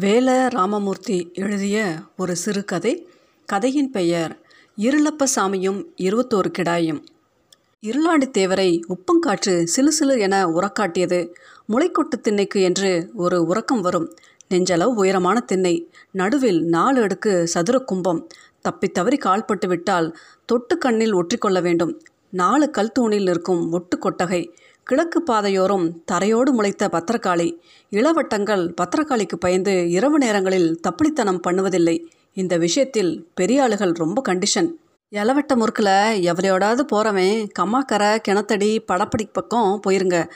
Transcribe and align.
வேல 0.00 0.48
ராமமூர்த்தி 0.48 1.30
எழுதிய 1.34 1.94
ஒரு 2.16 2.36
சிறுகதை. 2.36 3.08
கதையின் 3.46 3.90
பெயர் 3.90 4.40
இருளப்பசாமியும் 4.76 5.84
இருபத்தோரு 5.96 6.50
கிடாயும். 6.58 7.04
இருளாடி 7.82 8.30
தேவரை 8.38 8.80
உப்பங்காற்று 8.88 9.64
சிலு 9.64 9.92
சிலு 9.92 10.18
என 10.18 10.46
உறக்காட்டியது 10.46 11.34
முளைக்கொட்டு 11.68 12.20
திண்ணைக்கு 12.20 12.60
என்று 12.60 13.10
ஒரு 13.14 13.44
உறக்கம் 13.44 13.80
வரும். 13.80 14.14
நெஞ்சளவு 14.50 14.94
உயரமான 14.94 15.40
திண்ணை. 15.40 15.90
நடுவில் 16.10 16.64
நாலு 16.64 17.02
அடுக்கு 17.02 17.46
சதுர 17.46 17.78
கும்பம். 17.78 18.26
தப்பி 18.60 18.88
தவறி 18.88 19.16
கால்பட்டு 19.16 19.66
விட்டால் 19.66 20.16
தொட்டு 20.44 20.78
கண்ணில் 20.78 21.14
ஒற்றிக்கொள்ள 21.14 21.60
வேண்டும். 21.60 22.02
நாலு 22.30 22.70
கல் 22.70 22.92
தூணில் 22.92 23.28
இருக்கும் 23.28 23.72
ஒட்டு 23.72 23.98
கொட்டகை. 23.98 24.54
கிழக்கு 24.84 25.22
பாதையோரம் 25.22 25.84
தரையோடு 26.12 26.50
முளைத்த 26.52 26.88
பத்திரக்காளி. 26.88 27.48
இளவட்டங்கள் 27.90 28.74
பத்திரக்காளிக்கு 28.80 29.36
பயந்து 29.40 29.90
இரவு 29.90 30.18
நேரங்களில் 30.18 30.80
தப்பித்தனம் 30.88 31.40
பண்ணுவதில்லை. 31.46 31.96
இந்த 32.32 32.56
விஷயத்தில் 32.56 33.28
பெரிய 33.34 33.68
ஆளுகள் 33.68 33.92
ரொம்ப 33.94 34.22
கண்டிஷன் 34.28 34.68
இளவட்ட 35.12 35.54
முறுக்கில் 35.54 35.92
எவரையோடாவது 36.30 36.80
போகிறவன் 36.80 37.48
கம்மாக்கரை 37.58 38.10
கிணத்தடி 38.28 38.70
படப்படி 38.92 39.24
பக்கம் 39.32 39.80
போயிருங்க. 39.86 40.28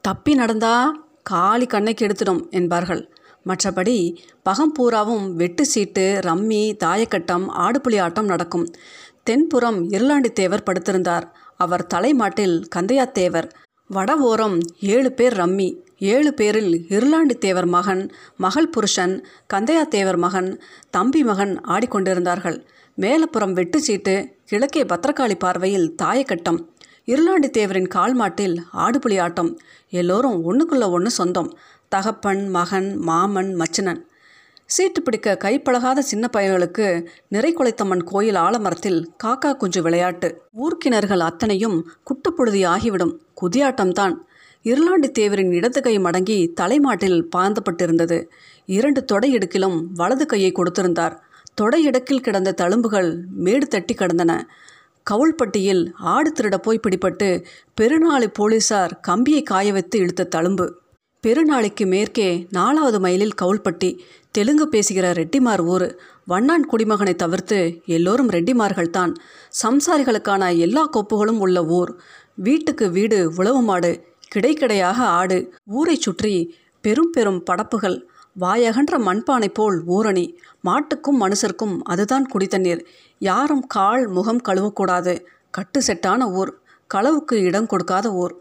தப்பி 0.00 0.34
நடந்தா 0.34 0.74
காளி 1.22 1.66
கண்ணைக்கு 1.66 2.06
எடுத்துடும் 2.06 2.42
என்பார்கள். 2.50 3.02
மற்றபடி 3.46 4.16
பகம் 4.48 4.74
பூராவும் 4.74 5.36
வெட்டு 5.36 5.64
சீட்டு 5.64 6.20
ரம்மி 6.26 6.62
தாயக்கட்டம் 6.84 7.46
ஆடுபுலி 7.64 8.00
ஆட்டம் 8.00 8.24
நடக்கும். 8.24 8.66
தென்புறம் 9.22 9.90
இருளாண்டி 9.90 10.30
தேவர் 10.32 10.66
படுத்திருந்தார். 10.66 11.26
அவர் 11.56 11.86
தலைமாட்டில் 11.86 12.56
கந்தையாத்தேவர். 12.76 13.48
வட 13.94 14.16
ஓரம் 14.16 14.58
ஏழு 14.80 15.12
பேர் 15.12 15.34
ரம்மி 15.36 15.66
ஏழு 15.98 16.30
பேரில் 16.34 16.72
இருளாண்டி 16.88 17.34
தேவர் 17.38 17.66
மகன் 17.66 18.02
மகள் 18.36 18.68
புருஷன் 18.68 19.14
கந்தையா 19.54 19.82
தேவர் 19.88 20.16
மகன் 20.16 20.48
தம்பி 20.90 21.24
மகன் 21.24 21.52
ஆடிக்கொண்டிருந்தார்கள். 21.68 22.56
மேலப்புறம் 23.00 23.52
வெட்டு 23.52 23.80
சீட்டு 23.80 24.14
கிழக்கே 24.44 24.82
பத்திரகாளி 24.82 25.34
பார்வையில் 25.34 25.94
தாயக்கட்டம். 26.02 26.60
இருளாண்டி 27.06 27.50
தேவரின் 27.58 27.90
கால்மாட்டில் 27.94 28.56
ஆடுபுலி 28.76 29.18
ஆட்டம். 29.20 29.58
எல்லோரும் 29.90 30.38
ஒன்றுக்குள்ள 30.46 30.90
ஒன்று 30.90 31.10
சொந்தம். 31.10 31.50
தகப்பன் 31.88 32.48
மகன் 32.48 32.96
மாமன் 32.96 33.52
மச்சினன். 33.56 34.02
சீட்டு 34.74 35.02
பிடிக்க 35.02 35.38
கைப்பழகாத 35.44 35.98
சின்ன 35.98 36.28
பையன்களுக்கு 36.36 37.06
நிறைக்குலைத்தம்மன் 37.30 38.04
கோயில் 38.04 38.34
ஆலமரத்தில் 38.34 39.00
காக்கா 39.24 39.56
குஞ்சு 39.56 39.82
விளையாட்டு. 39.82 40.28
ஊர்க்கிணர்கள் 40.56 41.18
அத்தனையும் 41.18 41.76
குட்டப்பொழுதி 42.08 42.60
ஆகிவிடும் 42.66 43.12
குதியாட்டம்தான். 43.40 44.14
இருளாண்டி 44.64 45.08
தேவரின் 45.18 45.52
இடது 45.52 45.82
கை 45.82 45.98
மடங்கி 45.98 46.52
தலைமாட்டில் 46.52 47.28
பாய்ந்தப்பட்டிருந்தது. 47.36 48.18
இரண்டு 48.66 49.04
தொடை 49.04 49.30
இடுக்கிலும் 49.36 49.78
வலது 49.94 50.26
கையை 50.26 50.52
கொடுத்திருந்தார். 50.52 51.16
தொடை 51.54 51.84
இடக்கில் 51.84 52.20
கிடந்த 52.20 52.54
தழும்புகள் 52.62 53.10
மேடு 53.46 53.68
தட்டி 53.68 53.94
கிடந்தன. 53.94 54.48
கவுள்பட்டியில் 55.06 55.84
ஆடு 55.94 56.32
திருட 56.32 56.56
போய் 56.56 56.84
பிடிபட்டு 56.86 57.44
பெருநாளி 57.80 58.26
போலீசார் 58.32 59.00
கம்பியை 59.00 59.42
காய 59.42 59.72
வைத்து 59.72 59.98
இழுத்த 59.98 60.28
தழும்பு. 60.36 60.68
பெருநாளைக்கு 61.26 61.86
மேற்கே 61.86 62.46
நாலாவது 62.50 63.00
மைலில் 63.00 63.34
கவுள்பட்டி 63.42 63.98
தெலுங்கு 64.30 64.68
பேசுகிற 64.68 65.12
ரெட்டிமார் 65.12 65.60
ஊர். 65.60 65.98
வண்ணான் 66.24 66.64
குடிமகனை 66.70 67.14
தவிர்த்து 67.14 67.82
எல்லோரும் 67.86 68.30
ரெட்டிமார்கள்தான். 68.30 69.12
சம்சாரிகளுக்கான 69.62 70.58
எல்லா 70.58 70.90
கோப்புகளும் 70.92 71.38
உள்ள 71.38 71.64
ஊர். 71.64 72.00
வீட்டுக்கு 72.34 72.90
வீடு 72.90 73.32
உழவு 73.36 73.62
மாடு 73.62 74.04
கிடைக்கிடையாக 74.34 74.98
ஆடு. 75.18 75.54
ஊரை 75.64 75.94
சுற்றி 75.94 76.56
பெரும் 76.80 77.10
பெரும் 77.10 77.42
படப்புகள். 77.50 78.02
வாயகன்ற 78.40 78.98
மண்பானை 78.98 79.48
போல் 79.48 79.82
ஊரணி. 79.86 80.34
மாட்டுக்கும் 80.64 81.20
மனுஷருக்கும் 81.20 81.78
அதுதான் 81.82 82.26
குடித்தண்ணீர் 82.32 82.84
யாரும் 83.18 83.66
கால் 83.66 84.06
முகம் 84.08 84.42
கழுவக்கூடாது. 84.48 85.20
கட்டு 85.50 85.80
செட்டான 85.86 86.32
ஊர். 86.32 86.58
களவுக்கு 86.94 87.32
இடம் 87.32 87.66
கொடுக்காத 87.66 88.12
ஊர். 88.12 88.34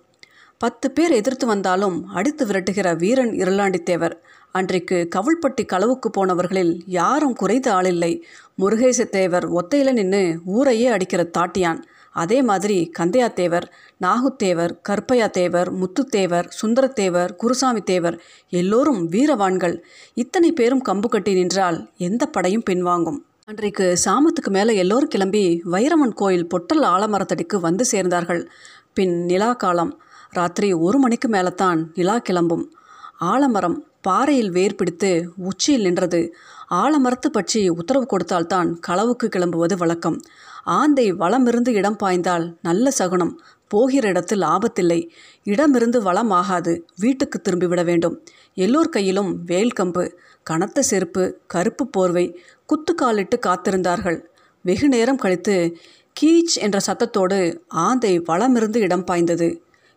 பத்து 0.61 0.91
பேர் 0.91 1.11
எதிர்த்து 1.11 1.45
வந்தாலும் 1.47 2.07
அடித்து 2.07 2.45
விரட்டுகிற 2.45 2.87
வீரன் 2.97 3.31
இருளாண்டித்தேவர். 3.31 4.13
அன்றைக்கு 4.51 4.97
கவுள்பட்டி 5.15 5.63
களவுக்கு 5.73 6.09
போனவர்களில் 6.17 6.73
யாரும் 6.85 7.33
குறைந்த 7.33 7.73
ஆளில்லை 7.73 8.23
முருகேசத்தேவர் 8.57 9.45
ஒத்தையில் 9.57 9.91
நின்று 9.91 10.39
ஊரையே 10.45 10.87
அடிக்கிற 10.87 11.23
தாட்டியான். 11.37 11.79
அதே 12.11 12.41
மாதிரி 12.41 12.91
கந்தையாத்தேவர் 12.99 13.65
நாகுத்தேவர் 14.01 14.73
கற்பையாத்தேவர் 14.89 15.71
முத்துத்தேவர் 15.81 16.49
சுந்தரத்தேவர் 16.61 17.33
குருசாமி 17.35 17.81
தேவர் 17.81 18.19
எல்லோரும் 18.49 19.01
வீரவான்கள். 19.11 19.75
இத்தனை 20.13 20.51
பேரும் 20.51 20.85
கம்பு 20.89 21.09
கட்டி 21.09 21.33
நின்றால் 21.33 21.89
எந்த 21.97 22.25
படையும் 22.25 22.67
பின்வாங்கும். 22.69 23.19
அன்றைக்கு 23.45 23.97
சாமத்துக்கு 24.05 24.51
மேலே 24.51 24.75
எல்லோரும் 24.75 25.13
கிளம்பி 25.15 25.61
வைரமன் 25.71 26.15
கோயில் 26.15 26.47
பொட்டல் 26.47 26.83
ஆலமரத்தடிக்கு 26.83 27.59
வந்து 27.59 27.85
சேர்ந்தார்கள். 27.91 28.45
பின் 28.93 29.25
நிலா 29.25 29.53
காலம். 29.53 30.01
ராத்திரி 30.33 30.73
ஒரு 30.73 30.97
மணிக்கு 30.97 31.27
மேலே 31.27 31.51
தான் 31.51 31.91
நிலா 31.95 32.17
கிளம்பும். 32.17 32.71
ஆலமரம் 33.19 33.75
பாறையில் 34.01 34.51
வேர் 34.51 34.75
பிடித்து 34.75 35.09
உச்சியில் 35.37 35.81
நின்றது. 35.81 36.33
ஆலமரத்து 36.69 37.29
பற்றி 37.31 37.69
உத்தரவு 37.69 38.05
கொடுத்தால்தான் 38.05 38.79
களவுக்கு 38.87 39.25
கிளம்புவது 39.25 39.77
வழக்கம். 39.77 40.17
ஆந்தை 40.63 41.11
வளமிருந்து 41.11 41.73
இடம் 41.73 41.95
பாய்ந்தால் 41.95 42.55
நல்ல 42.61 42.91
சகுனம். 42.91 43.33
போகிற 43.67 44.07
இடத்தில் 44.07 44.41
ஆபத்தில்லை. 44.41 45.09
இடமிருந்து 45.43 46.01
வளம் 46.01 46.31
ஆகாது 46.31 46.85
வீட்டுக்கு 46.97 47.41
திரும்பிவிட 47.41 47.83
வேண்டும். 47.83 48.15
எல்லோர் 48.53 48.89
கையிலும் 48.89 49.43
வேல் 49.43 49.73
கம்பு 49.79 50.05
கனத்த 50.43 50.81
செருப்பு 50.81 51.25
கருப்பு 51.47 51.87
போர்வை 51.87 52.25
குத்துக்காலிட்டு 52.69 53.39
காத்திருந்தார்கள். 53.47 54.19
வெகு 54.61 54.87
நேரம் 54.87 55.17
கழித்து 55.17 55.77
கீச் 56.21 56.55
என்ற 56.59 56.79
சத்தத்தோடு 56.87 57.59
ஆந்தை 57.67 58.19
வளமிருந்து 58.19 58.79
இடம் 58.79 59.03
பாய்ந்தது. 59.03 59.49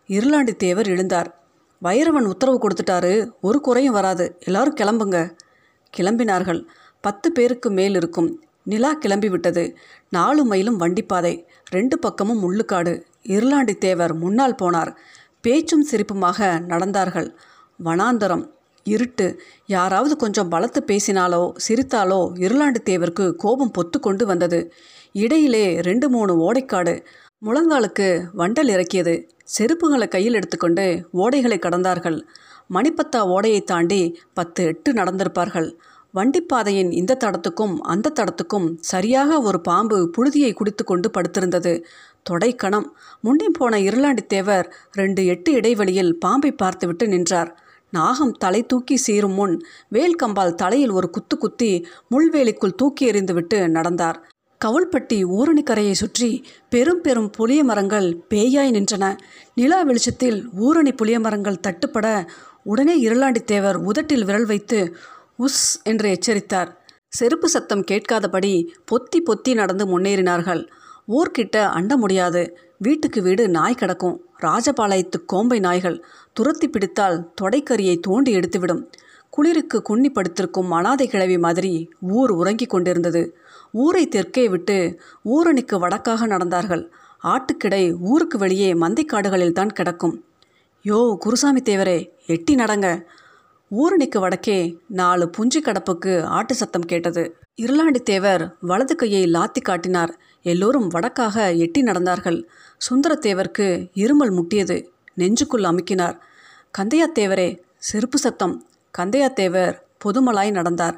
இருளாண்டி 0.07 0.55
தேவர் 0.55 0.87
எழுந்தார். 0.87 1.25
வைரவன் 1.83 2.25
உத்தரவு 2.25 2.59
கொடுத்துட்டாரு. 2.59 3.31
ஒரு 3.41 3.61
குறையும் 3.61 3.93
வராது. 3.93 4.37
எல்லாரும் 4.39 4.75
கிளம்புங்க. 4.75 5.37
கிளம்பினார்கள். 5.97 6.63
பத்து 7.01 7.31
பேருக்கு 7.31 7.71
மேல் 7.71 7.95
இருக்கும். 7.95 8.43
நிலா 8.63 8.93
கிளம்பி 8.93 9.29
விட்டது 9.29 9.77
நாலு 10.09 10.53
மைலும் 10.53 10.75
வண்டிப்பாதை. 10.75 11.47
ரெண்டு 11.69 11.99
பக்கமும் 11.99 12.41
முள்ளுக்காடு. 12.43 13.01
இருளாண்டி 13.27 13.77
தேவர் 13.77 14.13
முன்னால் 14.13 14.55
போனார். 14.61 14.95
பேச்சும் 15.41 15.87
சிரிப்புமாக 15.91 16.49
நடந்தார்கள். 16.69 17.35
வனாந்தரம். 17.83 18.53
இருட்டு. 18.83 19.41
யாராவது 19.65 20.17
கொஞ்சம் 20.17 20.51
பலத்து 20.51 20.79
பேசினாலோ 20.87 21.51
சிரித்தாலோ 21.67 22.19
இருளாண்டு 22.45 22.81
தேவருக்கு 22.85 23.31
கோபம் 23.31 23.71
பொத்து 23.77 23.99
கொண்டு 23.99 24.25
வந்தது. 24.25 24.73
இடையிலே 25.11 25.81
ரெண்டு 25.81 26.09
மூணு 26.09 26.53
ஓடைக்காடு. 26.53 27.05
முழங்காலுக்கு 27.45 28.05
வண்டல் 28.37 28.69
இறக்கியது. 28.75 29.13
செருப்புகளை 29.55 30.07
கையில் 30.07 30.33
எடுத்துக்கொண்டு 30.33 30.85
ஓடைகளை 31.23 31.57
கடந்தார்கள். 31.59 32.17
மணிப்பத்தா 32.73 33.19
ஓடையை 33.33 33.61
தாண்டி 33.61 33.99
பத்து 34.33 34.63
எட்டு 34.65 34.93
நடந்திருப்பார்கள். 34.93 35.67
வண்டிப்பாதையின் 36.13 36.91
இந்த 36.91 37.17
தடத்துக்கும் 37.23 37.75
அந்த 37.93 38.13
தடத்துக்கும் 38.19 38.67
சரியாக 38.91 39.39
ஒரு 39.41 39.59
பாம்பு 39.61 39.97
புழுதியை 40.17 40.51
குடித்து 40.53 40.83
கொண்டு 40.83 41.09
படுத்திருந்தது. 41.09 41.73
தொடைக்கணம் 42.29 42.87
முன்னே 43.21 43.47
போன 43.59 43.79
இருளாண்டி 43.79 44.25
தேவர் 44.25 44.67
ரெண்டு 44.91 45.25
எட்டு 45.25 45.51
இடைவெளியில் 45.51 46.13
பாம்பை 46.17 46.51
பார்த்துவிட்டு 46.51 47.07
நின்றார். 47.07 47.51
நாகம் 47.89 48.35
தலை 48.43 48.61
தூக்கி 48.63 48.95
சீரும் 48.97 49.33
முன் 49.33 49.57
வேல் 49.89 50.21
கம்பால் 50.23 50.59
தலையில் 50.61 50.91
ஒரு 50.91 51.09
குத்து 51.09 51.37
குத்தி 51.37 51.71
முள்வேலிக்குள் 52.13 52.79
தூக்கி 52.81 53.11
எறிந்துவிட்டு 53.11 53.59
நடந்தார். 53.67 54.17
கவுள்பட்டி 54.65 55.17
ஊரணிக்கரையை 55.37 55.91
சுற்றி 55.91 56.45
பெரும் 56.69 57.01
பெரும் 57.01 57.29
புளிய 57.29 57.63
மரங்கள் 57.63 58.07
பேயாய் 58.29 58.71
நின்றன. 58.77 59.17
நிலா 59.55 59.81
வெளிச்சத்தில் 59.81 60.49
ஊரணி 60.59 60.91
புளிய 60.95 61.19
மரங்கள் 61.19 61.63
தட்டுப்பட 61.67 62.27
உடனே 62.63 62.95
இருளாண்டி 63.03 63.41
தேவர் 63.43 63.75
உதட்டில் 63.75 64.25
விரல் 64.25 64.45
வைத்து 64.45 64.95
உஸ் 65.39 65.83
என்று 65.83 66.09
எச்சரித்தார். 66.09 66.71
செருப்பு 67.07 67.49
சத்தம் 67.49 67.83
கேட்காதபடி 67.83 68.73
பொத்தி 68.91 69.19
பொத்தி 69.25 69.53
நடந்து 69.53 69.85
முன்னேறினார்கள். 69.85 70.67
ஊர்கிட்ட 71.07 71.57
அண்ட 71.69 71.97
முடியாது. 71.97 72.57
வீட்டுக்கு 72.77 73.21
வீடு 73.21 73.49
நாய் 73.49 73.75
கிடக்கும். 73.75 74.21
ராஜபாளையத்து 74.41 75.25
கோம்பை 75.25 75.59
நாய்கள் 75.59 76.03
துரத்தி 76.33 76.69
பிடித்தால் 76.69 77.29
தொடைக்கரியை 77.41 77.99
தோண்டி 77.99 78.35
எடுத்துவிடும். 78.35 78.83
குளிருக்கு 79.29 79.81
குன்னி 79.81 80.09
படுத்திருக்கும் 80.09 80.71
அனாதை 80.71 81.07
கிழவி 81.07 81.37
மாதிரி 81.37 81.89
ஊர் 82.01 82.31
உறங்கிக் 82.31 82.69
கொண்டிருந்தது. 82.69 83.37
ஊரை 83.83 84.03
தெற்கே 84.07 84.43
விட்டு 84.49 84.77
ஊரணிக்கு 85.35 85.75
வடக்காக 85.83 86.27
நடந்தார்கள். 86.33 86.83
ஆட்டுக்கிடை 87.23 87.83
ஊருக்கு 88.09 88.37
வெளியே 88.37 88.69
மந்தைக்காடுகளில் 88.73 89.57
தான் 89.59 89.75
கிடக்கும். 89.77 90.15
யோ 90.85 90.99
குருசாமி 91.17 91.61
தேவரே 91.69 91.97
எட்டி 92.25 92.55
நடங்க. 92.55 92.87
ஊரணிக்கு 93.71 94.19
வடக்கே 94.19 94.57
நாலு 94.99 95.25
புஞ்சி 95.37 95.59
கடப்புக்கு 95.61 96.13
ஆட்டு 96.37 96.55
சத்தம் 96.55 96.89
கேட்டது. 96.91 97.23
இருளாண்டி 97.61 98.01
தேவர் 98.11 98.43
வலது 98.61 98.95
கையை 98.95 99.23
லாத்தி 99.25 99.61
காட்டினார். 99.61 100.13
எல்லோரும் 100.45 100.89
வடக்காக 100.91 101.57
எட்டி 101.57 101.81
நடந்தார்கள். 101.81 102.39
சுந்தரத்தேவருக்கு 102.87 103.67
இருமல் 104.03 104.33
முட்டியது. 104.37 104.77
நெஞ்சுக்குள் 105.21 105.67
அமுக்கினார். 105.71 106.17
கந்தையாத்தேவரே 106.77 107.49
செருப்பு 107.89 108.17
சத்தம். 108.17 108.55
கந்தையாத்தேவர் 108.93 109.75
பொதுமலாய் 110.03 110.51
நடந்தார். 110.51 110.97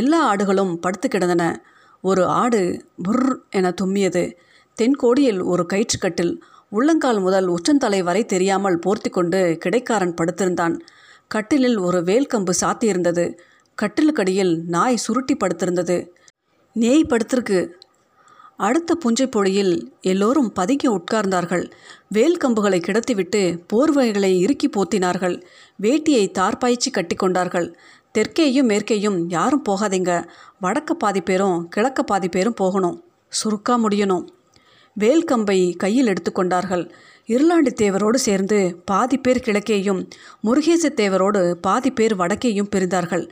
எல்லா 0.00 0.20
ஆடுகளும் 0.30 0.74
படுத்து 0.74 1.08
கிடந்தன. 1.08 1.44
ஒரு 2.00 2.26
ஆடு 2.26 2.84
புர் 3.08 3.36
என 3.50 3.74
தும்மியது. 3.82 4.32
தென்கோடியில் 4.80 5.44
ஒரு 5.44 5.66
கயிற்றுக்கட்டில் 5.72 6.36
உள்ளங்கால் 6.68 7.20
முதல் 7.20 7.46
உச்சந்தலை 7.46 8.02
வரை 8.02 8.24
தெரியாமல் 8.24 8.78
போர்த்தி 8.78 9.10
கொண்டு 9.10 9.56
கிடைக்காரன் 9.60 10.14
படுத்திருந்தான். 10.14 10.78
கட்டிலில் 11.28 11.78
ஒரு 11.78 12.00
வேல்கம்பு 12.00 12.50
சாத்தியிருந்தது. 12.60 13.38
கட்டிலுக்கடியில் 13.82 14.64
நாய் 14.64 14.96
சுருட்டி 14.96 15.36
படுத்திருந்தது. 15.36 16.08
நேய் 16.72 17.06
படுத்திருக்கு. 17.08 17.68
அடுத்த 18.56 18.98
புஞ்சை 19.04 19.30
பொழியில் 19.30 19.92
எல்லோரும் 20.00 20.52
பதுங்கி 20.52 20.88
உட்கார்ந்தார்கள். 20.88 21.70
வேல் 22.08 22.36
கம்புகளை 22.36 22.80
கிடத்திவிட்டு 22.80 23.58
போர்வைகளை 23.72 24.38
இறுக்கி 24.38 24.68
போத்தினார்கள். 24.68 25.42
வேட்டியை 25.82 26.30
தார்பாய்ச்சி 26.30 26.90
கட்டி 26.90 27.14
கொண்டார்கள் 27.14 27.78
தெற்கேயும் 28.16 28.68
மேற்கேயும் 28.72 29.24
யாரும் 29.28 29.64
போகாதீங்க. 29.68 30.28
வடக்க 30.62 30.90
பாதி 30.90 31.20
பேரும் 31.20 31.68
கிழக்க 31.68 32.02
பாதி 32.02 32.28
பேரும் 32.28 32.54
போகணும். 32.54 33.04
சுருக்கா 33.28 33.76
முடியணும். 33.76 34.28
வேல் 34.92 35.24
கம்பை 35.24 35.72
கையில் 35.72 36.06
எடுத்துக்கொண்டார்கள் 36.06 36.90
இருளாண்டி 37.26 37.72
தேவரோடு 37.80 38.14
சேர்ந்து 38.14 38.82
பாதி 38.84 39.18
பேர் 39.18 39.42
கிழக்கேயும் 39.46 40.10
முருகேச 40.44 40.88
தேவரோடு 40.88 41.52
பாதி 41.52 41.90
பேர் 41.90 42.16
வடக்கேயும் 42.16 42.68
பிரிந்தார்கள். 42.76 43.28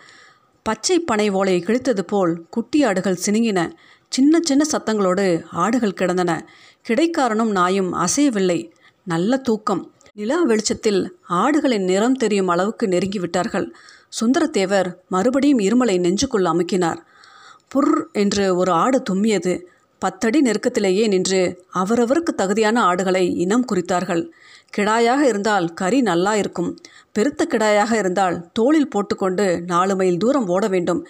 பச்சை 0.62 0.98
பனை 0.98 1.30
ஓலை 1.30 1.64
கிழித்தது 1.66 2.00
போல் 2.00 2.46
குட்டி 2.50 2.84
ஆடுகள் 2.84 3.18
சினுங்கின. 3.26 3.72
சின்ன 4.08 4.38
சின்ன 4.42 4.64
சத்தங்களோடு 4.72 5.42
ஆடுகள் 5.50 5.94
கிடந்தன. 5.94 6.48
கிடைக்காரனும் 6.88 7.50
நாயும் 7.50 7.94
அசையவில்லை. 7.94 8.72
நல்ல 9.04 9.36
தூக்கம். 9.36 9.93
நிலா 10.16 10.42
வெளிச்சத்தில் 10.42 11.18
ஆடுகளின் 11.28 11.84
நிறம் 11.84 12.14
தெரியும் 12.14 12.48
அளவுக்கு 12.48 12.88
நெருங்கி 12.88 13.18
விட்டார்கள் 13.18 13.74
சுந்தரத்தேவர் 14.20 14.88
மறுபடியும் 15.08 15.58
இருமலை 15.58 15.96
நெஞ்சுக்குள் 16.00 16.46
அமுக்கினார். 16.50 17.00
புர் 17.74 17.94
என்று 18.12 18.56
ஒரு 18.56 18.72
ஆடு 18.72 19.02
தும்மியது. 19.10 19.54
பத்தடி 19.98 20.40
நெருக்கத்திலேயே 20.40 21.08
நின்று 21.08 21.40
அவரவருக்கு 21.74 22.32
தகுதியான 22.36 22.82
ஆடுகளை 22.82 23.24
இனம் 23.36 23.64
குறித்தார்கள். 23.72 24.22
கிடாயாக 24.76 25.20
இருந்தால் 25.20 25.74
கறி 25.74 26.00
நல்லா 26.02 26.34
இருக்கும். 26.34 26.70
பெருத்த 27.12 27.46
கிடாயாக 27.50 27.92
இருந்தால் 27.92 28.50
தோளில் 28.52 28.88
போட்டுக்கொண்டு 28.88 29.62
நாலு 29.66 29.96
மைல் 29.96 30.16
தூரம் 30.16 30.48
ஓட 30.48 30.68
வேண்டும். 30.68 31.06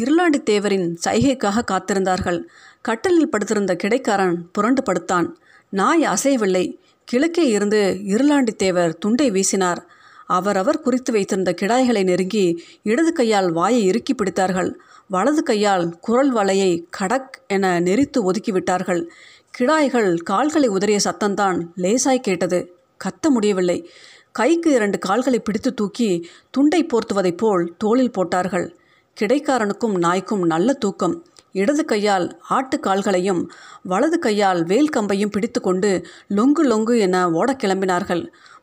இருளாண்டி 0.00 0.42
தேவரின் 0.50 0.88
சைகைக்காக 1.08 1.66
காத்திருந்தார்கள். 1.72 2.40
கட்டலில் 2.80 3.30
படுத்திருந்த 3.30 3.74
கிடைக்காரன் 3.76 4.50
புரண்டு 4.52 4.82
படுத்தான். 4.82 5.36
நாய் 5.70 6.04
அசையவில்லை. 6.14 6.66
கிழக்கே 7.06 7.48
இருந்து 7.48 8.00
இருளாண்டித்தேவர் 8.06 8.88
துண்டை 8.88 9.30
வீசினார். 9.30 9.78
அவரவர் 10.26 10.80
குறித்து 10.80 11.12
வைத்திருந்த 11.12 11.54
கிடாய்களை 11.60 12.02
நெருங்கி 12.04 12.64
இடது 12.82 13.12
கையால் 13.12 13.52
வாயை 13.52 13.84
இறுக்கி 13.84 14.14
பிடித்தார்கள். 14.14 14.72
வலது 15.08 15.42
கையால் 15.42 15.98
குரல் 16.00 16.34
வலையை 16.34 16.84
கடக் 16.90 17.42
என 17.46 17.80
நெரித்து 17.80 18.32
ஒதுக்கிவிட்டார்கள் 18.32 19.06
கிடாய்கள் 19.50 20.16
கால்களை 20.16 20.68
உதறிய 20.68 20.98
சத்தம்தான் 21.04 21.66
லேசாய் 21.76 22.20
கேட்டது. 22.20 22.76
கத்த 23.04 23.28
முடியவில்லை. 23.28 23.90
கைக்கு 24.32 24.72
இரண்டு 24.72 24.98
கால்களை 24.98 25.38
பிடித்து 25.38 25.74
தூக்கி 25.74 26.28
துண்டை 26.50 26.86
போர்த்துவதைப் 26.86 27.36
போல் 27.36 27.74
தோளில் 27.78 28.12
போட்டார்கள். 28.12 28.76
கிடைக்காரனுக்கும் 29.20 29.98
நாய்க்கும் 29.98 30.46
நல்ல 30.46 30.72
தூக்கம். 30.72 31.24
இடது 31.62 31.84
கையால் 31.84 32.26
ஆட்டு 32.56 32.76
கால்களையும் 32.80 33.42
வலது 33.90 34.18
கையால் 34.18 34.60
வேல் 34.64 34.92
கம்பையும் 34.96 35.32
பிடித்து 35.34 35.60
கொண்டு 35.60 35.90
லொங்கு 36.38 36.62
லொங்கு 36.72 36.94
என 37.06 37.16
ஓடக் 37.38 37.60
கிளம்பினார்கள். 37.62 38.22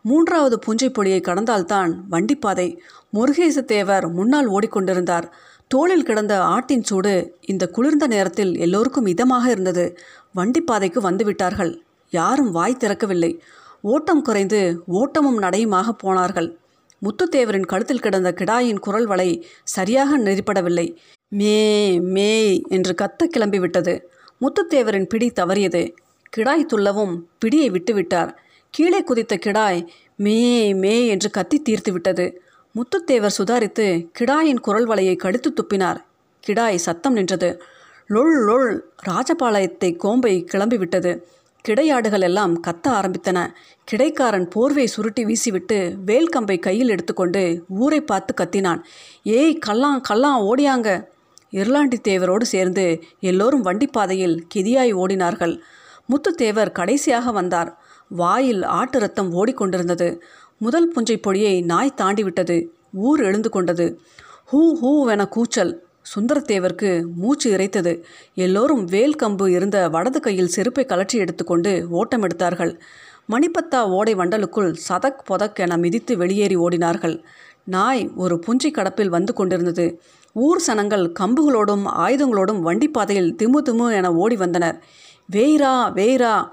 மூன்றாவது 0.09 0.55
புஞ்சை 0.65 0.89
பொடியை 0.93 1.19
கடந்தால்தான் 1.27 1.91
வண்டிப்பாதை 2.09 2.67
முருகேச 3.15 3.57
தேவர் 3.73 4.05
முன்னால் 4.17 4.49
ஓடிக்கொண்டிருந்தார். 4.55 5.27
தோளில் 5.71 6.07
கிடந்த 6.07 6.33
ஆட்டின் 6.55 6.85
சூடு 6.89 7.13
இந்த 7.51 7.63
குளிர்ந்த 7.75 8.07
நேரத்தில் 8.07 8.51
எல்லோருக்கும் 8.65 9.09
இதமாக 9.13 9.45
இருந்தது. 9.49 9.85
வண்டிப்பாதைக்கு 10.35 10.99
வந்துவிட்டார்கள் 11.09 11.71
யாரும் 12.13 12.51
வாய் 12.57 12.81
திறக்கவில்லை. 12.83 13.31
ஓட்டம் 13.91 14.21
குறைந்து 14.21 14.59
ஓட்டமும் 14.99 15.39
நடையுமாக 15.41 15.91
போனார்கள். 16.03 16.49
முத்துத்தேவரின் 17.01 17.69
கழுத்தில் 17.71 18.03
கிடந்த 18.05 18.29
கிடாயின் 18.39 18.83
குரல் 18.85 19.07
வலை 19.11 19.29
சரியாக 19.75 20.17
நெறிப்படவில்லை. 20.17 20.87
மே 21.39 21.99
மே 22.15 22.31
என்று 22.69 22.93
கத்த 23.01 23.23
கிளம்பிவிட்டது. 23.25 23.93
முத்துத்தேவரின் 24.41 25.09
பிடி 25.09 25.27
தவறியது. 25.39 25.83
கிடாய் 26.37 26.69
துள்ளவும் 26.73 27.15
பிடியை 27.41 27.67
விட்டுவிட்டார். 27.75 28.31
கீழே 28.69 29.03
குதித்த 29.03 29.37
கிடாய் 29.45 29.87
மே 30.15 30.39
மே 30.73 31.07
என்று 31.07 31.29
கத்தி 31.29 31.61
தீர்த்து 31.61 31.91
விட்டது 31.91 32.25
முத்துத்தேவர் 32.75 33.37
சுதாரித்து 33.37 33.85
கிடாயின் 34.19 34.59
குரல் 34.59 34.87
வலையை 34.87 35.15
கடித்து 35.15 35.53
துப்பினார். 35.53 35.99
கிடாய் 36.47 36.75
சத்தம் 36.75 37.13
நின்றது. 37.13 37.61
லொள் 38.09 38.37
லொள் 38.47 38.71
ராஜபாளையத்தை 39.09 39.95
கோம்பை 39.95 40.33
கிளம்பிவிட்டது. 40.53 41.11
கிடையாடுகள் 41.65 42.21
எல்லாம் 42.21 42.53
கத்த 42.63 42.87
ஆரம்பித்தன. 42.89 43.39
கிடைக்காரன் 43.83 44.47
போர்வை 44.47 44.85
சுருட்டி 44.87 45.23
வீசிவிட்டு 45.25 45.77
வேல்கம்பை 46.05 46.59
கையில் 46.59 46.89
எடுத்துக்கொண்டு 46.89 47.43
ஊரை 47.67 48.01
பார்த்து 48.01 48.33
கத்தினான். 48.37 48.81
ஏய் 49.23 49.59
கல்லாம் 49.65 50.01
கல்லாம் 50.09 50.41
ஓடியாங்க. 50.49 50.89
இருளாண்டி 51.53 51.97
தேவரோடு 52.07 52.41
சேர்ந்து 52.41 52.85
எல்லோரும் 53.19 53.65
வண்டிப்பாதையில் 53.65 54.35
கிதியாய் 54.55 54.93
ஓடினார்கள். 54.93 55.59
முத்துத்தேவர் 56.07 56.71
கடைசியாக 56.71 57.31
வந்தார். 57.31 57.71
வாயில் 58.09 58.63
ஆட்டு 58.63 58.99
ரத்தம் 58.99 59.31
ஓடிக்கொண்டிருந்தது. 59.33 60.07
முதல் 60.57 60.91
புஞ்சை 60.91 61.17
பொடியை 61.21 61.61
நாய் 61.61 61.97
தாண்டிவிட்டது. 61.97 62.57
ஊர் 62.93 63.21
எழுந்து 63.23 63.49
கொண்டது. 63.49 63.99
ஹூ 64.51 64.61
ஹூவென 64.81 65.27
கூச்சல். 65.27 65.73
சுந்தரத்தேவருக்கு 66.15 66.89
மூச்சு 67.15 67.57
இறைத்தது. 67.57 68.03
எல்லோரும் 68.33 68.85
வேல் 68.85 69.15
கம்பு 69.15 69.47
இருந்த 69.47 69.89
வடது 69.89 70.19
கையில் 70.19 70.47
செருப்பை 70.47 70.85
கலற்றி 70.85 71.17
எடுத்துக்கொண்டு 71.17 71.87
ஓட்டம் 71.89 72.21
எடுத்தார்கள் 72.21 72.81
மணிப்பத்தா 73.31 73.81
ஓடை 73.89 74.15
வண்டலுக்குள் 74.15 74.75
சதக் 74.89 75.23
பொதக் 75.25 75.59
என 75.59 75.77
மிதித்து 75.77 76.17
வெளியேறி 76.17 76.57
ஓடினார்கள். 76.57 77.23
நாய் 77.63 78.11
ஒரு 78.15 78.43
புஞ்சி 78.47 78.71
கடப்பில் 78.71 79.09
வந்து 79.09 79.33
கொண்டிருந்தது. 79.33 79.85
ஊர் 80.33 80.61
சனங்கள் 80.67 81.13
கம்புகளோடும் 81.19 81.85
ஆயுதங்களோடும் 81.97 82.59
வண்டிப்பாதையில் 82.59 83.35
திமு 83.35 83.59
திமு 83.65 83.91
என 83.91 84.13
ஓடி 84.13 84.35
வந்தனர். 84.35 84.83
வேய்ரா 85.31 85.73
வேய்ரா. 85.97 86.47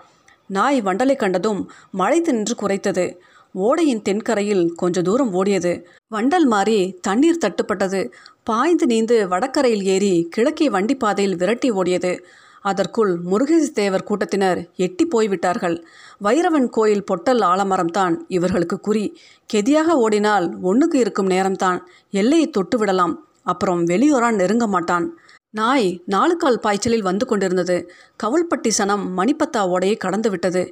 நாய் 0.47 0.83
வண்டலை 0.83 1.17
கண்டதும் 1.17 1.71
மழைத்து 1.91 2.33
நின்று 2.33 2.55
குறைத்தது. 2.55 3.17
ஓடையின் 3.55 4.03
தென்கரையில் 4.03 4.75
கொஞ்ச 4.75 5.03
தூரம் 5.03 5.35
ஓடியது. 5.35 5.85
வண்டல் 6.11 6.45
மாறி 6.45 6.99
தண்ணீர் 7.01 7.39
தட்டுப்பட்டது. 7.45 8.13
பாய்ந்து 8.43 8.87
நீந்து 8.87 9.29
வடக்கரையில் 9.29 9.83
ஏறி 9.83 10.27
கிழக்கே 10.31 10.69
வண்டிப்பாதையில் 10.69 11.37
விரட்டி 11.37 11.71
ஓடியது. 11.71 12.19
அதற்குள் 12.61 13.21
முருகேச 13.31 13.73
தேவர் 13.73 14.03
கூட்டத்தினர் 14.03 14.71
எட்டி 14.77 15.07
போய்விட்டார்கள். 15.07 15.85
வைரவன் 16.25 16.69
கோயில் 16.69 17.05
பொட்டல் 17.05 17.39
ஆலமரம்தான் 17.39 18.17
இவர்களுக்கு 18.29 18.81
குறி. 18.81 19.17
கெதியாக 19.53 19.89
ஓடினால் 19.89 20.61
ஒன்றுக்கு 20.63 20.99
இருக்கும் 20.99 21.29
நேரம்தான். 21.29 21.81
எல்லையை 22.11 22.49
தொட்டு 22.49 22.79
விடலாம் 22.79 23.29
அப்புறம் 23.47 23.87
வெளியூரா 23.87 24.31
நெருங்க 24.35 24.67
மாட்டான். 24.67 25.07
நாய் 25.51 25.89
நாலுக்கால் 26.07 26.63
பாய்ச்சலில் 26.63 27.03
வந்து 27.03 27.27
கொண்டிருந்தது. 27.27 27.77
கவல்பட்டி 28.23 28.71
சனம் 28.79 29.05
மணிப்பத்தா 29.17 29.63
ஓடையை 29.69 29.97
கடந்து 29.97 30.31
விட்டது. 30.31 30.63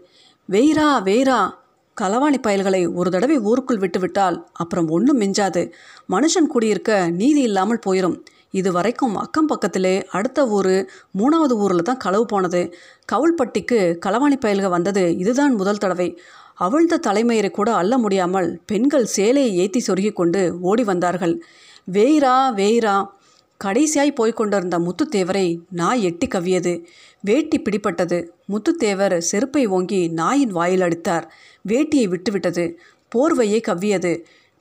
வெயிரா 0.48 0.88
வெய்ரா 1.08 1.38
களவாணி 1.96 2.38
பயல்களை 2.46 2.94
ஒரு 2.94 3.10
தடவை 3.10 3.38
ஊருக்குள் 3.38 3.78
விட்டுவிட்டால் 3.78 4.36
அப்புறம் 4.52 4.88
ஒன்றும் 4.88 5.20
மிஞ்சாது. 5.20 5.62
மனுஷன் 6.12 6.46
குடியிருக்க 6.46 7.10
நீதி 7.10 7.42
இல்லாமல் 7.42 7.84
போயிடும் 7.86 8.16
இது 8.50 8.72
வரைக்கும் 8.72 9.16
அக்கம் 9.16 9.46
பக்கத்திலே 9.46 10.04
அடுத்த 10.10 10.46
ஊர் 10.48 10.74
மூணாவது 11.18 11.54
ஊரில் 11.62 11.82
தான் 11.82 11.96
களவு 11.96 12.24
போனது. 12.24 12.74
கவுள்பட்டிக்கு 13.12 13.98
களவாணி 14.06 14.36
பயல்கள் 14.40 14.74
வந்தது 14.76 15.16
இதுதான் 15.16 15.54
முதல் 15.54 15.78
தடவை. 15.78 16.08
அவிழ்ந்த 16.58 17.00
தலைமையரை 17.06 17.50
கூட 17.50 17.74
அள்ள 17.74 17.98
முடியாமல் 17.98 18.60
பெண்கள் 18.66 19.04
சேலையை 19.04 19.56
ஏற்றி 19.56 19.80
சொருகி 19.86 20.12
கொண்டு 20.12 20.58
ஓடி 20.60 20.84
வந்தார்கள். 20.84 21.42
வேய்ரா 21.92 22.34
வேய்ரா 22.60 23.06
கடைசியாய் 23.64 24.14
போய்க் 24.14 24.36
கொண்டிருந்த 24.36 24.78
முத்துத்தேவரை 24.78 25.58
நாய் 25.70 26.02
எட்டி 26.02 26.26
கவ்வியது. 26.26 26.84
வேட்டி 27.20 27.60
பிடிப்பட்டது. 27.60 28.18
முத்துத்தேவர் 28.48 29.18
செருப்பை 29.18 29.66
ஓங்கி 29.66 30.08
நாயின் 30.08 30.50
வாயில் 30.50 30.80
அடித்தார். 30.80 31.32
வேட்டியை 31.68 32.06
விட்டுவிட்டது. 32.08 32.64
போர்வையை 33.12 33.60
கவ்வியது. 33.60 34.12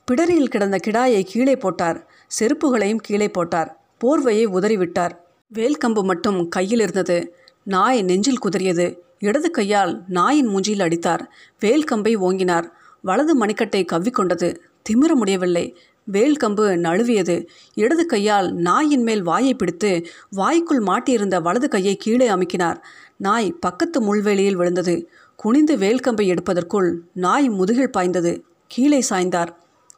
பிடரியில் 0.08 0.50
கிடந்த 0.50 0.78
கிடாயை 0.78 1.24
கீழே 1.24 1.56
போட்டார். 1.56 2.10
செருப்புகளையும் 2.40 3.02
கீழே 3.02 3.30
போட்டார். 3.30 3.82
போர்வையை 4.04 4.46
உதறிவிட்டார். 4.58 5.16
வேல்கம்பு 5.54 6.04
மட்டும் 6.04 6.48
கையில் 6.48 6.80
இருந்தது. 6.80 7.36
நாய் 7.64 8.02
நெஞ்சில் 8.02 8.44
குதறியது 8.46 8.88
இடது 9.20 9.52
கையால் 9.52 10.04
நாயின் 10.08 10.48
மூஞ்சியில் 10.48 10.82
அடித்தார். 10.82 11.32
வேல்கம்பை 11.60 12.18
ஓங்கினார். 12.18 12.72
வலது 13.02 13.46
மணிக்கட்டை 13.46 13.86
கவ்விக்கொண்டது. 13.92 14.58
திமிர 14.90 15.14
முடியவில்லை. 15.14 15.78
வேல் 16.04 16.38
கம்பு 16.44 16.76
நழுவியது. 16.78 17.46
இடது 17.74 18.06
கையால் 18.06 18.54
நாயின் 18.54 19.04
மேல் 19.04 19.22
வாயை 19.22 19.54
பிடித்து 19.54 20.06
வாய்க்குள் 20.30 20.84
மாட்டியிருந்த 20.84 21.42
வலது 21.42 21.68
கையை 21.68 21.96
கீழே 21.96 22.30
அமுக்கினார். 22.30 22.78
நாய் 23.18 23.52
பக்கத்து 23.52 24.02
முள்வேலியில் 24.02 24.56
விழுந்தது. 24.56 25.10
குனிந்து 25.36 25.78
வேல்கம்பை 25.78 26.28
எடுப்பதற்குள் 26.28 26.94
நாய் 27.14 27.50
முதுகில் 27.50 27.90
பாய்ந்தது. 27.90 28.44
கீழே 28.68 29.04
சாய்ந்தார். 29.10 29.48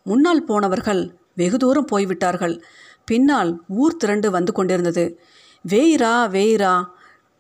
முன்னால் 0.04 0.44
போனவர்கள் 0.44 1.14
வெகு 1.36 1.58
தூரம் 1.58 1.86
போய்விட்டார்கள். 1.86 2.62
பின்னால் 3.06 3.62
ஊர் 3.68 3.98
திரண்டு 3.98 4.32
வந்து 4.32 4.52
கொண்டிருந்தது. 4.52 5.20
வேயிரா 5.70 6.30
வேயிரா 6.30 6.86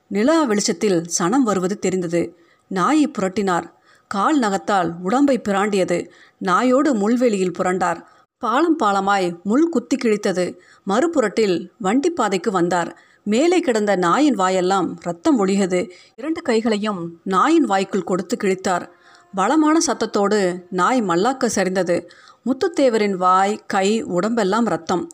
நிலா 0.10 0.44
வெளிச்சத்தில் 0.44 1.06
சனம் 1.20 1.44
வருவது 1.44 1.80
தெரிந்தது. 1.80 2.38
நாயை 2.68 3.12
புரட்டினார். 3.18 3.72
கால் 4.08 4.40
நகத்தால் 4.40 4.92
உடம்பை 5.02 5.40
பிராண்டியது. 5.40 6.12
நாயோடு 6.44 6.94
முள்வெளியில் 6.94 7.52
புரண்டார். 7.52 8.02
பாலம் 8.38 8.78
பாலமாய் 8.84 9.42
முள் 9.44 9.70
குத்தி 9.70 9.96
கிழித்தது. 9.96 10.58
மறுபுறட்டில் 10.88 11.70
வண்டி 11.78 12.10
பாதைக்கு 12.10 12.52
வந்தார். 12.52 12.98
மேலே 13.24 13.60
கிடந்த 13.60 13.96
நாயின் 13.96 14.36
வாயெல்லாம் 14.36 14.98
ரத்தம் 15.00 15.46
ஒழியது 15.46 15.90
இரண்டு 16.16 16.42
கைகளையும் 16.42 17.20
நாயின் 17.24 17.64
வாய்க்குள் 17.64 18.04
கொடுத்து 18.04 18.38
கிழித்தார். 18.38 18.88
பலமான 19.34 19.78
சத்தத்தோடு 19.88 20.62
நாய் 20.70 21.02
மல்லாக்க 21.02 21.50
சரிந்தது. 21.56 22.10
முத்துத்தேவரின் 22.46 23.16
வாய் 23.16 23.62
கை 23.68 24.04
உடம்பெல்லாம் 24.04 24.66
ரத்தம் 24.66 25.08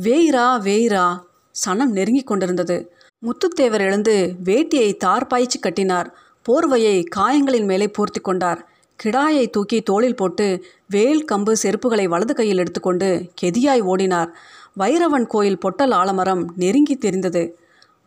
வேயிரா 0.00 0.60
வேயிரா 0.60 1.28
சனம் 1.64 1.94
நெருங்கி 1.98 2.22
கொண்டிருந்தது. 2.22 2.76
முத்துத்தேவர் 3.22 3.80
எழுந்து 3.80 4.34
வேட்டியை 4.44 4.96
தார் 4.96 5.26
பாய்ச்சி 5.26 5.58
கட்டினார். 5.58 6.08
போர்வையை 6.48 7.04
காயங்களின் 7.16 7.64
மேலே 7.64 7.88
பூர்த்தி 7.88 8.20
கொண்டார். 8.20 8.68
கிடாயை 8.96 9.48
தூக்கி 9.48 9.80
தோளில் 9.80 10.16
போட்டு 10.16 10.64
வேல் 10.88 11.24
கம்பு 11.32 11.52
செருப்புகளை 11.62 12.04
வலது 12.04 12.34
கையில் 12.34 12.58
எடுத்துக்கொண்டு 12.58 13.08
கெதியாய் 13.42 13.82
ஓடினார். 13.82 14.30
வைரவன் 14.78 15.26
கோயில் 15.26 15.58
பொட்டல் 15.58 15.90
ஆலமரம் 15.90 16.52
நெருங்கி 16.56 16.96
தெரிந்தது. 16.96 17.58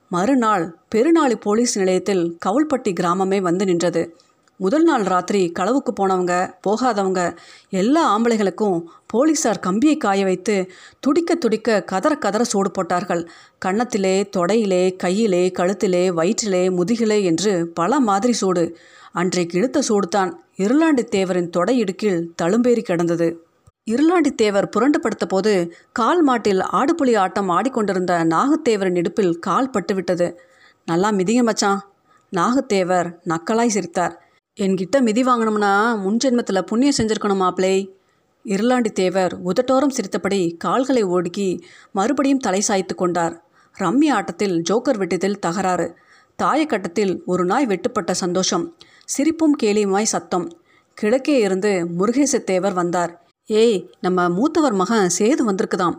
மறுநாள் 0.09 0.75
பெருநாளி 0.95 1.35
போலீஸ் 1.35 1.77
நிலையத்தில் 1.77 2.37
கவுல்பட்டி 2.45 2.91
கிராமமே 2.99 3.41
வந்து 3.41 3.65
நின்றது. 3.65 4.17
முதல் 4.63 4.83
நாள் 4.83 5.03
ராத்திரி 5.03 5.51
களவுக்கு 5.59 5.91
போனவங்க 5.99 6.53
போகாதவங்க 6.67 7.37
எல்லா 7.69 8.17
ஆம்பளைகளுக்கும் 8.17 8.83
போலீசார் 9.07 9.59
கம்பியை 9.59 9.97
காய 9.97 10.23
வைத்து 10.23 10.71
துடிக்க 10.99 11.35
துடிக்க 11.35 11.83
கதற 11.83 12.15
கதற 12.15 12.43
சூடு 12.43 12.71
போட்டார்கள். 12.71 13.27
கன்னத்திலே 13.65 14.29
தொடையிலே 14.37 14.95
கையிலே 14.95 15.51
கழுத்திலே 15.59 16.07
வயிற்றிலே 16.07 16.69
முதுகிலே 16.69 17.23
என்று 17.23 17.67
பல 17.67 17.99
மாதிரி 17.99 18.33
சூடு. 18.33 18.77
அன்றைக்கு 19.11 19.57
இழுத்த 19.57 19.83
சூடுதான் 19.89 20.31
இருளாண்டி 20.57 21.03
தேவரின் 21.15 21.49
தொடை 21.49 21.83
இடுக்கில் 21.83 22.31
தழும்பேறி 22.35 22.81
கிடந்தது. 22.81 23.45
இருளாண்டி 23.91 24.35
தேவர் 24.35 24.69
புரண்டு 24.69 24.99
படுத்த 24.99 25.25
போது 25.25 25.73
கால் 25.91 26.21
மாட்டில் 26.21 26.59
ஆடுபுலி 26.59 27.17
ஆட்டம் 27.17 27.49
ஆடிக்கொண்டிருந்த 27.49 28.25
நாகத்தேவரின் 28.25 28.95
இடுப்பில் 28.95 29.39
கால் 29.39 29.69
பட்டுவிட்டது. 29.69 30.33
நல்லா 30.85 31.11
மிதிங்க 31.11 31.43
மச்சான். 31.43 31.81
நாகத்தேவர் 32.31 33.09
நக்கலாய் 33.25 33.75
சிரித்தார். 33.77 34.22
என்கிட்ட 34.57 35.01
மிதி 35.01 35.21
வாங்கணும்னா 35.23 35.99
முன் 35.99 36.17
ஜென்மத்தில் 36.23 36.61
புண்ணியம் 36.61 36.95
செஞ்சிருக்கணும் 36.97 37.39
மாப்பிளை 37.43 37.75
இருளாண்டி 38.45 38.89
தேவர் 38.91 39.33
உதட்டோரம் 39.45 39.87
சிரித்தபடி 39.87 40.55
கால்களை 40.59 41.03
ஒடுக்கி 41.03 41.47
மறுபடியும் 41.91 42.39
தலை 42.39 42.61
சாய்த்து 42.61 42.95
கொண்டார். 42.95 43.43
ரம்மி 43.79 44.09
ஆட்டத்தில் 44.11 44.63
ஜோக்கர் 44.69 44.99
வெட்டியதில் 45.01 45.39
தகராறு. 45.39 45.87
தாயக்கட்டத்தில் 46.43 47.13
ஒரு 47.25 47.45
நாய் 47.45 47.67
வெட்டுப்பட்ட 47.67 48.11
சந்தோஷம். 48.11 48.75
சிரிப்பும் 49.05 49.55
கேலியுமாய் 49.63 50.11
சத்தம். 50.13 50.47
கிழக்கே 50.93 51.39
இருந்து 51.39 51.71
முருகேச 51.99 52.43
தேவர் 52.43 52.73
வந்தார். 52.73 53.27
ஏய் 53.45 53.89
நம்ம 54.01 54.29
மூத்தவர் 54.29 54.73
மகன் 54.73 55.09
சேது 55.19 55.43
வந்திருக்குதாம். 55.47 55.97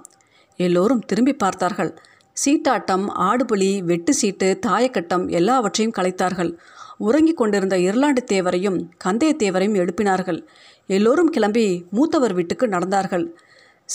எல்லோரும் 0.57 1.01
திரும்பி 1.01 1.35
பார்த்தார்கள். 1.35 1.99
சீட்டாட்டம் 2.37 3.05
ஆடுபுலி 3.19 3.79
வெட்டு 3.85 4.15
சீட்டு 4.15 4.59
தாயக்கட்டம் 4.67 5.31
எல்லாவற்றையும் 5.31 5.97
கலைத்தார்கள். 5.99 6.53
உறங்கிக் 6.99 7.37
கொண்டிருந்த 7.37 7.77
இருளாண்டு 7.77 8.23
தேவரையும் 8.33 8.79
கந்தைய 9.05 9.33
தேவரையும் 9.39 9.79
எழுப்பினார்கள். 9.83 10.47
எல்லோரும் 10.87 11.31
கிளம்பி 11.31 11.85
மூத்தவர் 11.91 12.33
வீட்டுக்கு 12.33 12.67
நடந்தார்கள். 12.67 13.35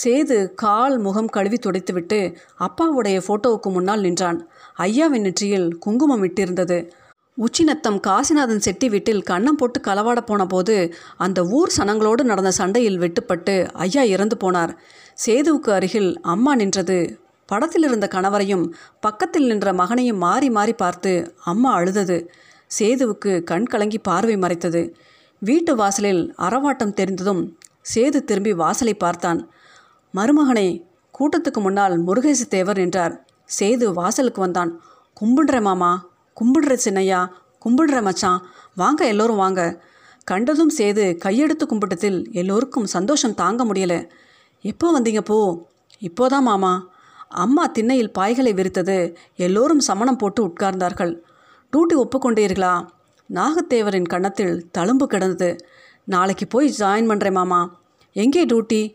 சேது 0.04 0.54
கால் 0.54 0.98
முகம் 0.98 1.28
கழுவி 1.28 1.56
துடைத்துவிட்டு 1.56 2.36
அப்பாவுடைய 2.58 3.22
ஃபோட்டோவுக்கு 3.26 3.70
முன்னால் 3.70 4.00
நின்றான். 4.00 4.48
ஐயாவின் 4.78 5.20
நெற்றியில் 5.20 5.78
குங்குமம் 5.78 6.22
இட்டிருந்தது. 6.24 6.90
உச்சிநத்தம் 7.38 8.00
காசிநாதன் 8.06 8.56
செட்டி 8.56 8.88
வீட்டில் 8.88 9.22
கண்ணம் 9.22 9.56
போட்டு 9.56 9.80
களவாட 9.80 10.20
போன 10.20 10.46
போது 10.46 10.94
அந்த 11.16 11.44
ஊர் 11.44 11.72
சனங்களோடு 11.76 12.22
நடந்த 12.22 12.50
சண்டையில் 12.50 12.98
வெட்டுப்பட்டு 12.98 13.68
ஐயா 13.72 14.02
இறந்து 14.02 14.36
போனார். 14.36 14.76
சேதுவுக்கு 15.26 15.70
அருகில் 15.70 16.20
அம்மா 16.20 16.54
நின்றது. 16.54 17.20
படத்தில் 17.46 17.82
இருந்த 17.82 18.08
கணவரையும் 18.12 18.72
பக்கத்தில் 19.00 19.46
நின்ற 19.46 19.72
மகனையும் 19.72 20.18
மாறி 20.18 20.50
மாறி 20.50 20.72
பார்த்து 20.72 21.34
அம்மா 21.44 21.72
அழுதது. 21.72 22.30
சேதுவுக்கு 22.78 23.42
கண் 23.42 23.64
கலங்கி 23.64 23.98
பார்வை 23.98 24.36
மறைத்தது. 24.36 24.82
வீட்டு 25.38 25.76
வாசலில் 25.76 26.34
அறவாட்டம் 26.38 26.92
தெரிந்ததும் 26.92 27.58
சேது 27.94 28.18
திரும்பி 28.24 28.52
வாசலை 28.52 28.94
பார்த்தான். 28.94 29.50
மருமகனை 30.14 30.84
கூட்டத்துக்கு 31.18 31.60
முன்னால் 31.60 32.04
முருகேசு 32.04 32.46
தேவர் 32.48 32.78
நின்றார். 32.78 33.14
சேது 33.58 33.92
வாசலுக்கு 33.92 34.40
வந்தான். 34.40 34.80
கும்பிடுற 35.20 35.60
மாமா 35.60 36.08
கும்பிடுற 36.36 36.74
சின்னையா 36.84 37.28
கும்பிடுற 37.64 38.02
மச்சான் 38.02 38.42
வாங்க 38.74 39.06
எல்லோரும் 39.06 39.36
வாங்க. 39.36 39.82
கண்டதும் 40.24 40.72
சேது 40.78 41.04
கையெடுத்து 41.24 41.64
கும்பிட்டதில் 41.66 42.30
எல்லோருக்கும் 42.32 42.86
சந்தோஷம் 42.86 43.34
தாங்க 43.34 43.64
முடியல. 43.64 44.08
எப்போ 44.62 45.00
வந்தீங்க 45.00 45.20
போ? 45.20 45.66
இப்போதான் 46.00 46.40
மாமா. 46.40 46.88
அம்மா 47.28 47.66
திண்ணையில் 47.66 48.14
பாய்களை 48.18 48.52
விரித்தது. 48.54 49.14
எல்லோரும் 49.36 49.80
சமணம் 49.80 50.16
போட்டு 50.16 50.46
உட்கார்ந்தார்கள். 50.46 51.12
டியூட்டி 51.72 51.94
ஒப்புக்கொண்டீர்களா? 51.94 52.86
நாகத்தேவரின் 53.32 54.06
கன்னத்தில் 54.06 54.70
தழும்பு 54.78 55.04
கிடந்தது. 55.04 55.56
நாளைக்கு 56.04 56.46
போய் 56.46 56.74
ஜாயின் 56.78 57.10
பண்ணுறேன் 57.10 57.32
மாமா. 57.32 57.80
எங்கே 58.12 58.46
டியூட்டி 58.46 58.94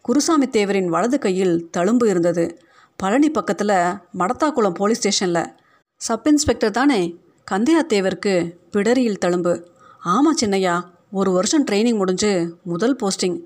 குருசாமி 0.00 0.46
தேவரின் 0.46 0.86
வலது 0.86 1.18
கையில் 1.18 1.70
தழும்பு 1.76 2.06
இருந்தது. 2.06 2.58
பழனி 2.96 3.30
பக்கத்தில் 3.30 3.74
மடத்தாக்குளம் 4.18 4.74
போலீஸ் 4.74 4.98
ஸ்டேஷனில். 4.98 5.52
சப் 5.96 6.26
இன்ஸ்பெக்டர் 6.26 6.70
தானே? 6.70 7.16
கந்தையாத்தேவருக்கு 7.50 8.34
பிடரியில் 8.72 9.22
தழும்பு. 9.24 9.66
ஆமாம் 10.00 10.38
சின்னையா 10.42 10.82
ஒரு 11.10 11.32
வருஷம் 11.32 11.64
ட்ரைனிங் 11.64 11.96
முடிஞ்சு 11.96 12.56
முதல் 12.62 12.96
போஸ்டிங். 12.96 13.38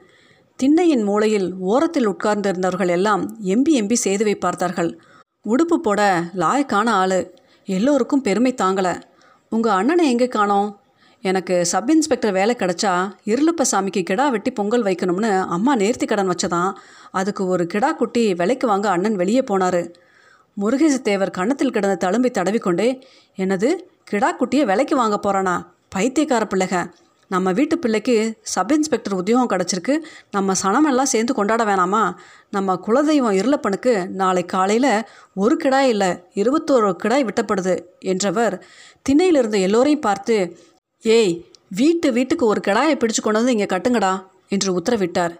திண்ணையின் 0.58 1.02
மூலையில் 1.02 1.54
ஓரத்தில் 1.58 2.08
உட்கார்ந்திருந்தவர்கள் 2.08 2.88
எல்லாம் 2.88 3.38
எம்பி 3.44 3.72
எம்பி 3.80 3.96
செய்துவை 4.04 4.34
பார்த்தார்கள் 4.34 5.00
உடுப்பு 5.44 5.76
போட 5.82 6.24
லாயக்கான 6.34 6.88
ஆள். 7.02 7.18
எல்லோருக்கும் 7.68 8.20
பெருமை 8.20 8.54
தாங்கலை. 8.54 9.00
உங்கள் 9.48 9.72
அண்ணனை 9.72 10.10
எங்கே 10.10 10.28
காணோம்? 10.28 10.68
எனக்கு 11.20 11.66
சப் 11.66 11.90
இன்ஸ்பெக்டர் 11.90 12.32
வேலை 12.32 12.54
கிடச்சா 12.58 12.92
இருளப்ப 13.24 13.64
சாமிக்கு 13.70 14.02
கிடா 14.02 14.28
வெட்டி 14.28 14.50
பொங்கல் 14.50 14.84
வைக்கணும்னு 14.84 15.30
அம்மா 15.46 15.76
நேர்த்தி 15.76 16.06
கடன் 16.06 16.30
வச்சதான் 16.30 16.70
அதுக்கு 17.10 17.46
ஒரு 17.46 17.66
கிடா 17.66 17.92
குட்டி 17.92 18.34
விலைக்கு 18.34 18.66
வாங்க 18.66 18.88
அண்ணன் 18.90 19.16
வெளியே 19.16 19.42
போனார். 19.50 19.82
முருகேச 20.60 20.98
தேவர் 21.08 21.30
கன்னத்தில் 21.30 21.70
கிடந்த 21.70 21.96
தழும்பி 22.06 22.30
தடவிக்கொண்டே 22.30 22.88
எனது 23.34 23.70
கிடா 24.04 24.30
குட்டியை 24.38 24.64
விலைக்கு 24.64 24.96
வாங்க 24.96 25.18
போகிறானா 25.18 25.56
பைத்தியக்கார 25.88 26.46
பிள்ளைக. 26.50 26.92
நம்ம 27.28 27.52
வீட்டு 27.52 27.78
பிள்ளைக்கு 27.78 28.38
சப் 28.42 28.72
இன்ஸ்பெக்டர் 28.72 29.14
உத்தியோகம் 29.14 29.50
கிடச்சிருக்கு. 29.52 29.98
நம்ம 30.30 30.52
சனமெல்லாம் 30.62 31.12
சேர்ந்து 31.12 31.34
கொண்டாட 31.34 31.64
வேணாமா? 31.64 32.14
நம்ம 32.50 32.80
குலதெய்வம் 32.86 33.38
இருளப்பனுக்கு 33.40 34.08
நாளை 34.08 34.44
காலையில் 34.44 35.06
ஒரு 35.34 35.56
கிடாய் 35.64 35.88
இல்லை 35.88 36.08
இருபத்தோரு 36.34 36.96
கிடாய் 37.04 37.28
விட்டப்படுது 37.28 37.84
என்றவர் 37.98 38.66
திண்ணையிலிருந்த 39.08 39.60
எல்லோரையும் 39.60 40.00
பார்த்து 40.00 40.58
ஏய் 41.02 41.46
வீட்டு 41.68 42.12
வீட்டுக்கு 42.12 42.46
ஒரு 42.46 42.60
கிடாயை 42.60 42.96
பிடிச்சு 42.96 43.22
கொண்டு 43.22 43.38
வந்து 43.38 43.52
இங்கே 43.52 43.64
கட்டுங்கடா 43.64 44.26
என்று 44.48 44.80
உத்தரவிட்டார். 44.80 45.34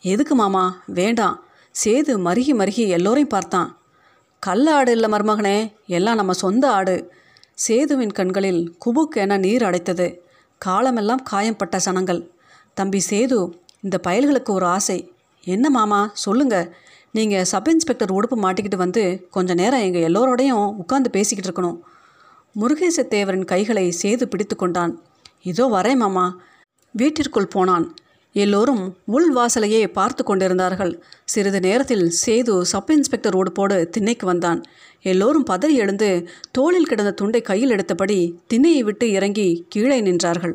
எதுக்கு 0.00 0.34
மாமா? 0.34 0.82
வேண்டாம். 0.86 1.44
சேது 1.84 2.12
மருகி 2.26 2.52
மருகி 2.60 2.86
எல்லோரையும் 2.88 3.28
பார்த்தான். 3.28 3.82
கள்ள 4.38 4.74
ஆடு 4.74 4.92
இல்லை 4.92 5.10
மருமகனே 5.10 5.72
எல்லாம் 5.86 6.16
நம்ம 6.16 6.32
சொந்த 6.32 6.70
ஆடு. 6.70 7.12
சேதுவின் 7.68 8.12
கண்களில் 8.12 8.76
குபுக்கென 8.86 9.38
நீர் 9.38 9.62
அடைத்தது. 9.62 10.26
காலமெல்லாம் 10.58 11.22
காயம்பட்ட 11.22 11.76
சனங்கள். 11.84 12.20
தம்பி 12.74 13.00
சேது 13.10 13.38
இந்த 13.80 13.96
பயல்களுக்கு 14.06 14.50
ஒரு 14.50 14.66
ஆசை. 14.66 15.12
என்ன 15.46 15.70
மாமா 15.70 16.10
சொல்லுங்க. 16.12 16.56
நீங்கள் 17.12 17.44
சப் 17.44 17.68
இன்ஸ்பெக்டர் 17.68 18.12
உடுப்பு 18.12 18.36
மாட்டிக்கிட்டு 18.36 18.76
வந்து 18.76 19.26
கொஞ்ச 19.30 19.54
நேரம் 19.54 19.80
எங்கள் 19.80 20.06
எல்லோரோடையும் 20.08 20.74
உட்காந்து 20.82 21.08
பேசிக்கிட்டு 21.08 21.48
இருக்கணும். 21.48 21.78
முருகேச 22.60 23.04
தேவரின் 23.10 23.44
கைகளை 23.44 23.94
சேது 24.02 24.24
பிடித்து 24.24 24.56
கொண்டான். 24.56 24.92
இதோ 25.42 25.66
வரேன் 25.66 25.96
மாமா. 25.96 26.26
வீட்டிற்குள் 26.94 27.46
போனான். 27.46 27.86
எல்லோரும் 28.32 28.96
உள் 29.04 29.34
வாசலையே 29.34 29.86
பார்த்து 29.86 30.24
கொண்டிருந்தார்கள். 30.24 31.02
சிறிது 31.24 31.60
நேரத்தில் 31.60 32.12
சேது 32.26 32.60
சப் 32.60 32.90
இன்ஸ்பெக்டர் 32.90 33.36
உடுப்போடு 33.36 33.88
திண்ணைக்கு 33.88 34.26
வந்தான். 34.26 34.62
எல்லோரும் 35.02 35.46
பதறி 35.50 35.72
எழுந்து 35.72 36.28
தோளில் 36.50 36.86
கிடந்த 36.86 37.10
துண்டை 37.10 37.40
கையில் 37.40 37.70
எடுத்தபடி 37.70 38.34
திண்ணையை 38.54 38.78
விட்டு 38.78 39.10
இறங்கி 39.10 39.66
கீழே 39.68 40.00
நின்றார்கள். 40.00 40.54